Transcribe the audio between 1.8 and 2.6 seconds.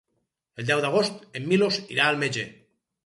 irà al metge.